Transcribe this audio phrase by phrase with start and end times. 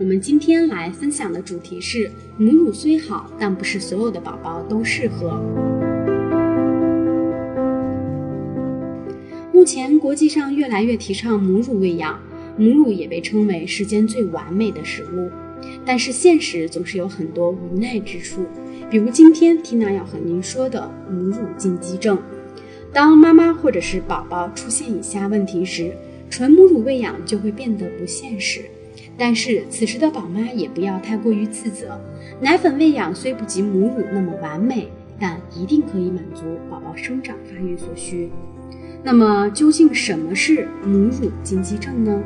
[0.00, 5.42] 我们今天来分享的主题是：母乳虽好，但不是所有的宝宝都适合。
[9.52, 12.16] 目前国际上越来越提倡母乳喂养，
[12.56, 15.28] 母乳也被称为世间最完美的食物。
[15.84, 18.46] 但是现实总是有很多无奈之处，
[18.88, 22.16] 比如今天缇娜要和您说的母乳禁忌症。
[22.92, 25.90] 当妈妈或者是宝宝出现以下问题时，
[26.30, 28.60] 纯母乳喂养就会变得不现实。
[29.16, 32.00] 但是此时的宝妈也不要太过于自责，
[32.40, 38.30] 奶粉喂养虽不及母乳那么完美，但一定可以满足宝宝生长发育所需。
[39.02, 42.22] 那么究竟什么是母乳禁忌症呢？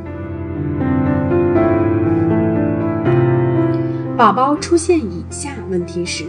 [4.16, 6.24] 宝宝出现以下问题时，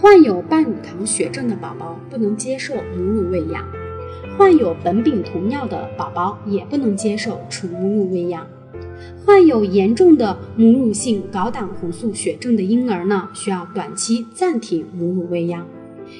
[0.00, 3.64] 患有半乳糖血症的宝宝不能接受母乳喂养，
[4.38, 8.46] 患有苯丙酮尿的宝宝也不能接受纯母乳喂养。
[9.24, 15.66] 患有严重的母乳性睾胆红素血症的婴儿呢，需要短期暂停母乳喂养，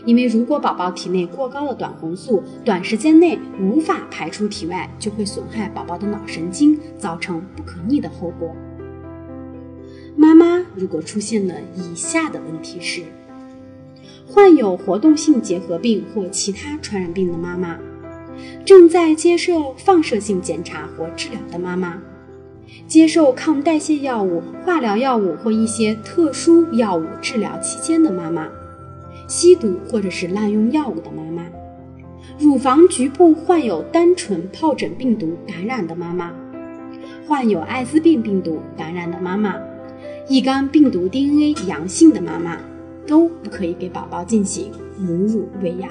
[0.04, 8.54] 因为如果宝宝体内过高的胆红素短时间内无法排出体外，就会损害宝宝的脑神经，造成不可逆的后果。
[10.16, 13.02] 妈妈如果出现了以下的问题是：
[14.26, 17.78] 患有活动性结核病或其他传染病的妈妈，
[18.64, 22.00] 正在接受放射性检查或治疗的妈妈。
[22.86, 28.48] 接受抗代谢药物、化疗药物或一些特殊药物治疗期间的妈妈，
[29.28, 31.46] 吸毒或者是滥用药物的妈妈，
[32.38, 36.32] 乳房局部患有单纯疱疹病毒感染的妈妈，
[37.26, 39.56] 患有艾滋病病毒感染的妈妈，
[40.28, 42.58] 乙肝病毒 DNA 阳性的妈妈，
[43.06, 45.90] 都不可以给宝宝进行母乳喂养。